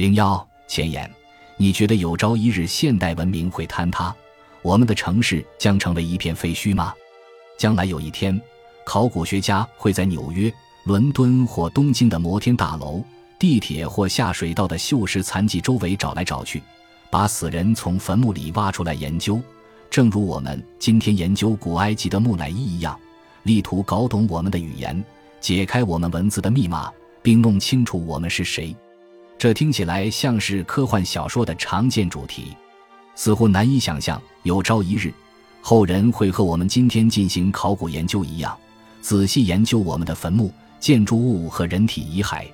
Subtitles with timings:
[0.00, 1.10] 零幺前言，
[1.58, 4.16] 你觉得有朝一日现代文明会坍塌，
[4.62, 6.94] 我们的城市将成为一片废墟吗？
[7.58, 8.40] 将来有一天，
[8.82, 10.50] 考古学家会在纽约、
[10.84, 13.04] 伦敦或东京的摩天大楼、
[13.38, 16.62] 地铁或下水道的锈蚀残迹周围找来找去，
[17.10, 19.38] 把死人从坟墓里挖出来研究，
[19.90, 22.98] 正如我们今天研究古埃及的木乃伊一样，
[23.42, 25.04] 力图搞懂我们的语言，
[25.42, 26.90] 解开我们文字的密码，
[27.20, 28.74] 并弄清楚我们是谁。
[29.40, 32.54] 这听起来像是科幻小说的常见主题，
[33.14, 35.10] 似乎难以想象有朝一日，
[35.62, 38.54] 后人会和我们今天进行考古研究一样，
[39.00, 42.44] 仔细研究我们的坟墓、建筑物和人体遗骸。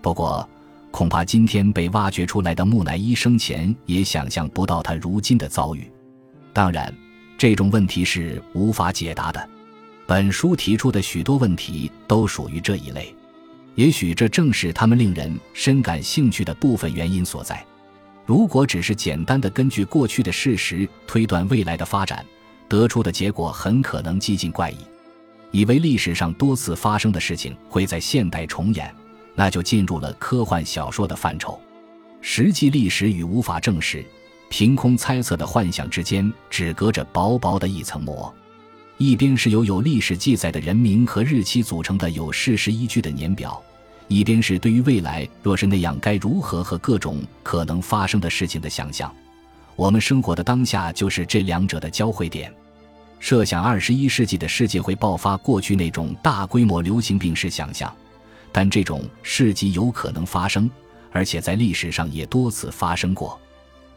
[0.00, 0.48] 不过，
[0.92, 5.90] 恐怕今天被挖掘出来的木乃伊生前也想象不到他如今的遭遇。
[6.52, 6.94] 当然，
[7.36, 9.48] 这种问题是无法解答的。
[10.06, 13.12] 本书提出的许多问题都属于这一类。
[13.74, 17.64] 也许这正是他们令人深感兴趣的部分原因所在。
[18.26, 22.24] 如果只是简单的根据过去的事实推断未来的发展，
[22.68, 24.76] 得出的结果很可能几近怪异。
[25.50, 28.94] 以为历史上多次发生的事情会在现代重演，
[29.34, 31.58] 那就进入了科幻小说的范畴。
[32.20, 34.04] 实际历史与无法证实、
[34.48, 38.32] 凭空猜测的幻想之间，只隔着薄薄的一层膜。
[39.00, 43.58] 一边是由有历史记载的人名和日期组成的有事实依据的年表，
[44.08, 49.10] 一边是对于未来若是那样该如何和各种可能发生的事情的想象。
[49.74, 52.52] 我们生活的当下就是这两者的交汇点。
[53.18, 57.90] 设想二十一世纪的世界会爆发过去那种大规模流行病是想象，
[58.52, 60.70] 但这种事迹有可能发生，
[61.10, 63.40] 而且在历史上也多次发生过。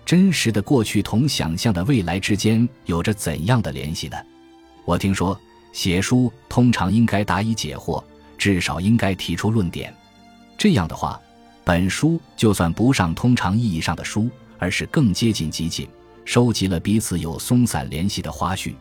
[0.06, 4.16] 真实的过去同想象的未来之间有着怎样的联系呢？
[4.86, 5.40] 我听说，
[5.72, 8.04] 写书通常应该答疑解惑，
[8.38, 9.94] 至少应该提出论点。
[10.58, 11.20] 这样的话，
[11.64, 15.88] 本书就算不上通常意义上的书，而是更接近集锦，
[16.26, 18.74] 收集了彼此有松散联系的花絮。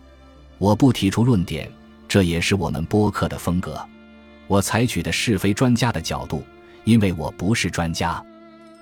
[0.59, 1.71] 我不提出论点，
[2.09, 3.81] 这也是我们播客的风格。
[4.49, 6.43] 我采取的是非专家的角度，
[6.85, 8.23] 因为我不是专家。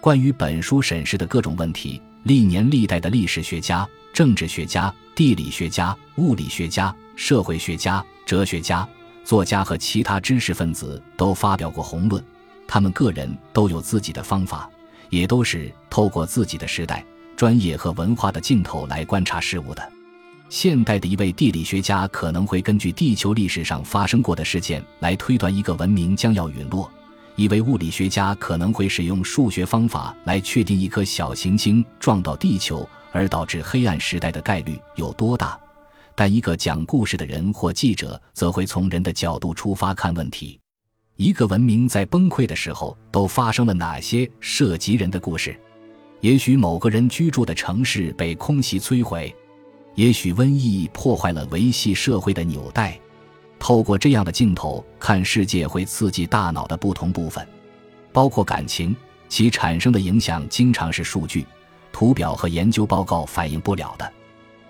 [0.00, 6.94] 关于本书审视的各种问题，历年历代的历史学家、政治学家、地理学家、物理学家。
[7.20, 8.88] 社会学家、哲学家、
[9.24, 12.24] 作家和其他知识分子都发表过宏论，
[12.66, 14.68] 他们个人都有自己的方法，
[15.10, 17.04] 也都是透过自己的时代、
[17.36, 19.92] 专业和文化的镜头来观察事物的。
[20.48, 26.90] 现代的一位地理学家可能会根据地球历史上发生过的事件来推断一个文明将要陨落；
[27.36, 35.60] 一位物理学家可能会使用数学方法来确定一颗小行星撞到地球而导致黑暗时代的概率有多大。
[36.14, 40.60] 但一个讲故事的人或记者则会从人的角度出发看问题：
[41.16, 45.58] 一个文明在崩溃的时候都发生了哪些涉及人的故事？
[46.20, 49.34] 也许某个人居住的城市被空袭摧毁，
[49.94, 52.98] 也许瘟疫破坏了维系社会的纽带。
[53.58, 57.46] 透过这样的镜头看世界，会刺激大脑的不同部分，
[58.12, 58.94] 包括感情，
[59.28, 61.46] 其产生的影响经常是数据、
[61.92, 64.12] 图表和研究报告反映不了的。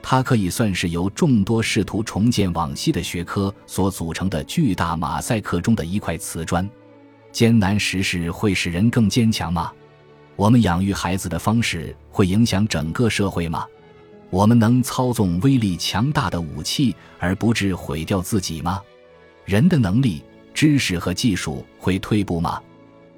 [0.03, 6.69] 它可以算是由众多试图重建往昔的学科所组成的巨大马赛克中的一块瓷砖。
[7.31, 9.72] 艰难时事会使人更坚强吗？
[10.37, 13.65] 我们养育孩子的方式会影响整个社会吗？
[14.31, 18.81] 我们能操纵威力强大的武器而不致毁掉自己吗？
[19.44, 20.22] 人的能力、
[20.55, 22.60] 知识和技术会退步吗？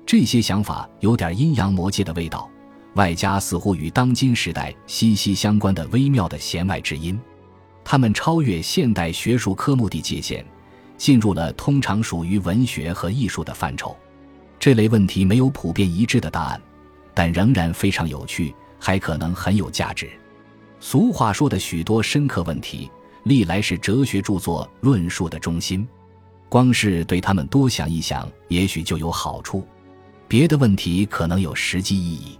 [0.05, 2.51] 这些想法有点阴阳魔界的味道。
[2.95, 7.19] 外加似乎与当今时代息息相关的微妙的弦外之音，
[7.83, 10.45] 它们超越现代学术科目的界限，
[10.99, 13.97] 进入了通常属于文学和艺术的范畴。
[14.59, 16.63] 这类问题没有普遍一致的答案，
[17.15, 20.11] 但仍然非常有趣，还可能很有价值。
[20.79, 22.91] 俗话说的许多深刻问题，
[23.25, 25.87] 历来是哲学著作论述的中心。
[26.49, 29.67] 光是对他们多想一想，也许就有好处。
[30.29, 32.39] 别的问题可能有实际意义。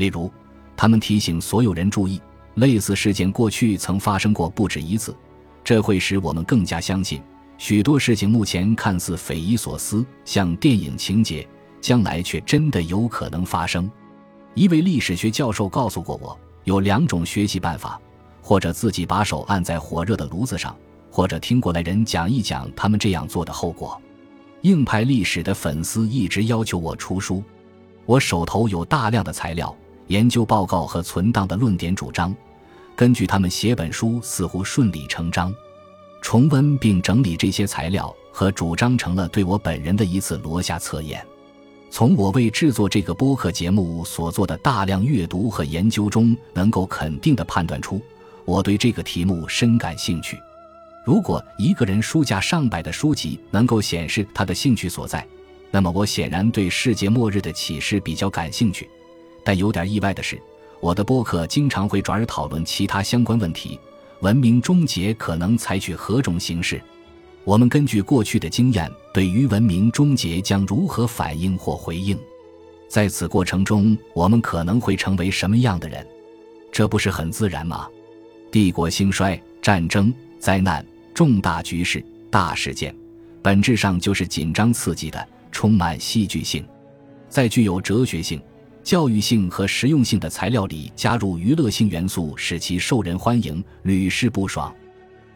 [0.00, 0.32] 例如，
[0.74, 2.18] 他们提醒所有人注意，
[2.54, 5.14] 类似事件过去曾发生过不止一次，
[5.62, 7.20] 这会使我们更加相信
[7.58, 11.46] 许多事情目前看似匪夷所思，像电影情节，
[11.82, 13.90] 将来却真的有可能发生。
[14.54, 18.00] 一位历史学教授告诉过我，有两种学习办法：
[18.40, 20.74] 或者自己把手按在火热的炉子上，
[21.10, 24.00] 或者听过来人讲一讲他们这样做的后果。
[24.62, 27.44] 硬派历史的粉丝一直要求我出书，
[28.06, 29.76] 我手头有大量的材料。
[30.10, 32.34] 研究报告和存档的论点主张，
[32.96, 35.54] 根据他们写本书似乎顺理成章。
[36.20, 41.24] 重温并整理这些材料和主张，成了对我本人的一次罗夏测验。
[41.92, 48.02] 从我为制作这个播客节目所做的大量阅读和研究中，能够肯定地判断出，
[48.44, 50.36] 我对这个题目深感兴趣。
[51.06, 55.24] 如果一个人书架上百的书籍能够显示他的兴趣所在，
[55.70, 58.90] 那么我显然对世界末日的启示比较感兴趣。
[59.42, 60.40] 但有点意外的是，
[60.80, 63.78] 我的播客经常会转而讨论其他相关问题：
[64.20, 66.80] 文明终结可能采取何种形式？
[67.44, 72.18] 我们根据过去的经验，对于文明终结将如何反应或回应？
[72.88, 76.06] 在此过程中，我们可能会成为什么样的人？
[76.70, 77.88] 这不是很自然吗？
[78.50, 80.84] 帝国兴衰、战争、灾难、
[81.14, 82.94] 重大局势、大事件，
[83.40, 86.64] 本质上就是紧张刺激的，充满戏剧性。
[87.28, 88.40] 在具有哲学性、
[88.82, 94.74] 教育性和实用性的材料里加入娱乐性元素，使其受人欢迎，屡试不爽。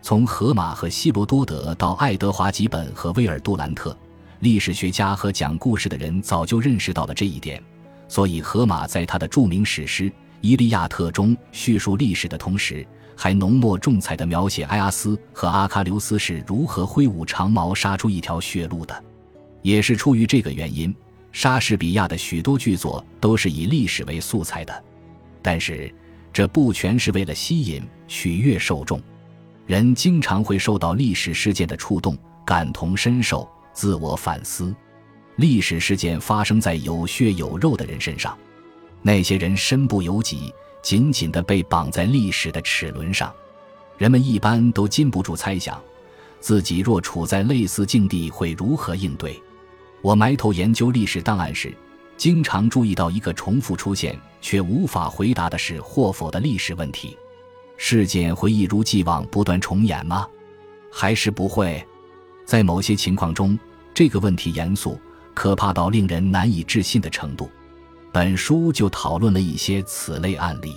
[0.00, 3.96] 从荷马和希罗多德到爱德华·吉本和威尔·杜兰特，
[4.41, 7.62] 历史学家和讲故事的人早就认识到了这一点。
[8.08, 10.05] 所以，荷马在他的著名史诗
[10.41, 12.87] 《伊利亚特》中叙述历史的同时，
[13.17, 19.05] 还浓墨重彩地描写埃阿斯和阿喀琉斯是如何挥舞长矛杀出一条血路的。
[19.62, 20.94] 也是出于这个原因，
[21.35, 24.85] 莎士比亚的许多剧作都是以历史为素材的。
[25.43, 25.93] 但是，
[26.33, 29.03] 这不全是为了吸引、取悦受众。
[29.67, 32.17] 人经常会受到历史事件的触动，
[32.47, 34.73] 感同身受，自我反思。
[35.35, 38.39] 历史事件发生在有血有肉的人身上，
[39.03, 43.35] 那些人身不由己，紧紧地被绑在历史的齿轮上。
[43.99, 45.83] 人们一般都禁不住猜想，
[46.39, 49.43] 自己若处在类似境地会如何应对。
[50.05, 51.75] 我埋头研究历史档案时，
[52.19, 57.17] 经常注意到一个重复出现却无法回答的是或否的历史问题。
[57.79, 60.29] 事件会一如既往不断重演吗？
[60.93, 61.83] 还是不会？
[62.45, 63.59] 在某些情况中，
[63.95, 65.01] 这个问题严肃、
[65.33, 67.51] 可怕到令人难以置信的程度。
[68.12, 70.77] 本书就讨论了一些此类案例。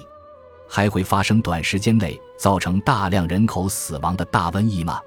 [0.69, 5.01] 还会发生短时间内造成大量人口死亡的大瘟疫吗？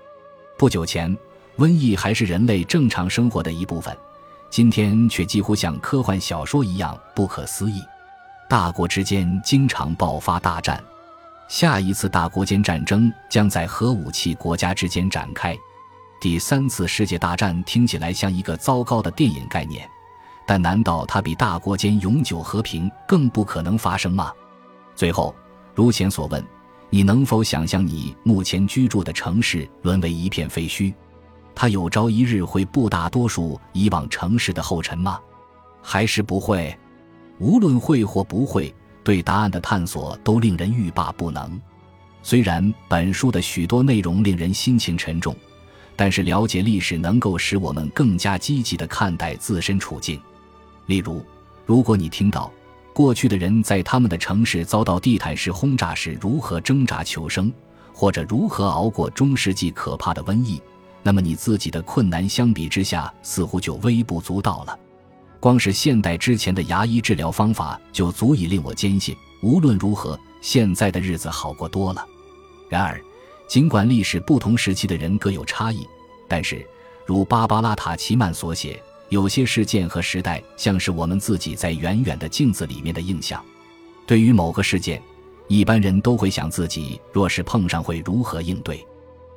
[0.58, 1.16] 不久前，
[1.56, 3.96] 瘟疫还是人类正常生活的一部分，
[4.50, 7.80] 今天却几乎像科幻小说一样不可思议。
[8.48, 10.82] 大国之间经常爆发大战。
[11.46, 15.56] 下一次大国间战争将在核武器国家之间展开。
[16.20, 19.88] 第三次世界大战听起来像一个糟糕的电影概念，
[20.46, 24.32] 但难道它比大国间永久和平更不可能发生吗？
[24.94, 25.34] 最后，
[25.74, 26.44] 如前所问，
[26.88, 30.92] 你能否想象你目前居住的城市沦为一片废墟？
[31.60, 35.20] 他有朝一日会步大多数以往城市的后尘吗？
[35.82, 36.74] 还是不会？
[37.38, 38.74] 无论会或不会。
[39.04, 41.60] 对答案的探索都令人欲罢不能。
[42.22, 45.36] 虽然本书的许多内容令人心情沉重，
[45.96, 50.18] 但是了解历史能够使我们更加积极地看待自身处境。
[50.86, 51.22] 例如，
[51.66, 52.50] 如果你听到
[52.94, 57.52] 过去的人在他们的城市遭到地毯式轰炸时如何挣扎求生，
[57.92, 60.58] 或者如何熬过中世纪可怕的瘟疫，
[61.02, 64.78] 那么你自己的困难相比之下似乎就微不足道了。
[65.38, 72.06] 光是现代之前的牙医治疗方法就足以令我坚信，无论如何，现在的日子好过多了。
[72.68, 73.00] 然而，
[73.48, 75.86] 尽管历史不同时期的人各有差异，
[76.28, 76.64] 但是，
[77.06, 83.42] 如芭芭拉·塔奇曼所写，有些事件和时代像是我们自己在远远的镜子里面的印象。
[84.06, 85.02] 对于某个事件，
[85.48, 88.86] 一般人都会想自己若是碰上会如何应对。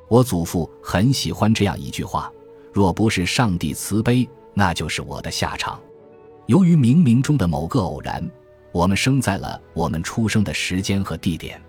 [0.08, 2.30] 我祖父很喜欢这样一句话
[2.72, 5.80] ：“若不是上帝慈悲，那就是我的下场。”
[6.46, 8.22] 由于冥冥中的某个偶然，
[8.70, 11.60] 我们生在了我们出生的时间和地点，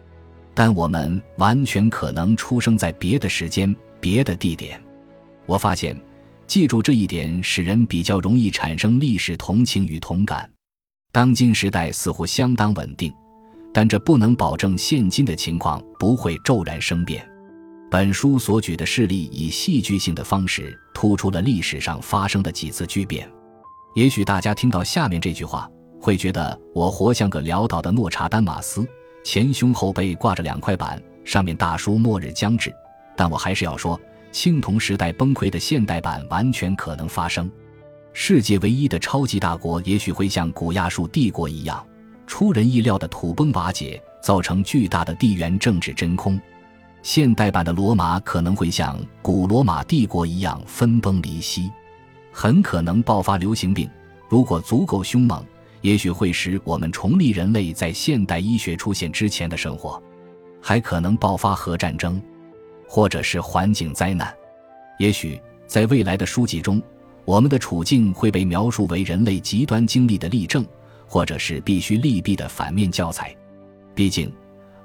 [0.54, 4.82] 但我们完全可能出生在别的时间、别的地点。
[5.46, 5.98] 我发现，
[6.46, 10.50] 记住这一点使人比较容易产生历史同情与同感。
[11.12, 13.14] 当今时代似乎相当稳定，
[13.74, 17.26] 但这不能保证现今的情况不会骤然生变。
[17.90, 23.30] 本书所举的事例以戏剧性的方式突出了历史上发生的几次巨变。
[23.94, 25.70] 也许大家听到下面这句话，
[26.02, 28.86] 会觉得我活像个潦倒的诺查丹马斯，
[29.24, 32.74] 前胸后背挂着两块板，上面大书“末日将至”。
[33.16, 34.00] 但我还是要说，
[34.32, 37.50] 青铜时代崩溃的现代版完全可能发生。
[38.12, 41.86] 世界唯一的超级大国也许会像古亚述帝国一样，
[42.26, 46.38] 出人意料的土崩瓦解，造成巨大的地缘政治真空。
[47.06, 51.72] 现代版的罗马可能会像古罗马帝国一样分崩离析。
[52.32, 53.88] 很可能爆发流行病，
[54.28, 55.46] 如果足够凶猛，
[55.82, 60.02] 也许会使我们重立人类在现代医学出现之前的生活。
[60.60, 62.20] 还可能爆发核战争，
[62.88, 64.36] 或者是环境灾难。
[64.98, 66.82] 也许在未来的书籍中，
[67.24, 70.66] 我们的处境会被描述为人类极端经历的例证，
[71.06, 73.32] 或者是必须利弊的反面教材。
[73.94, 74.34] 毕竟，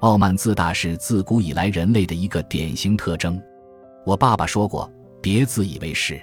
[0.01, 3.41] 傲慢自大是自古以来人类的一个典型特征。
[4.05, 4.91] 我爸爸说过
[5.21, 6.21] ：“别自以为是。”